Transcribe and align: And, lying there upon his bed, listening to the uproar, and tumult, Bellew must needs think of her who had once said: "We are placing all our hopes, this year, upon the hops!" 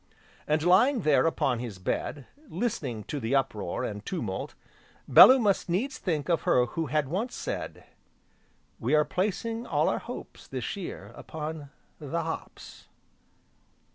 And, 0.47 0.63
lying 0.63 1.01
there 1.01 1.27
upon 1.27 1.59
his 1.59 1.77
bed, 1.77 2.25
listening 2.47 3.03
to 3.03 3.19
the 3.19 3.35
uproar, 3.35 3.83
and 3.83 4.03
tumult, 4.03 4.55
Bellew 5.07 5.37
must 5.37 5.69
needs 5.69 5.99
think 5.99 6.27
of 6.27 6.41
her 6.41 6.65
who 6.65 6.87
had 6.87 7.07
once 7.07 7.35
said: 7.35 7.83
"We 8.79 8.95
are 8.95 9.05
placing 9.05 9.67
all 9.67 9.89
our 9.89 9.99
hopes, 9.99 10.47
this 10.47 10.75
year, 10.75 11.11
upon 11.13 11.69
the 11.99 12.23
hops!" 12.23 12.87